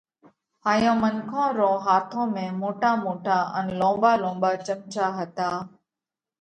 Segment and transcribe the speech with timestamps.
[0.65, 5.49] هائيون منکون رون هاٿون ۾ موٽا موٽا ان لونٻا لونٻا چمچا هتا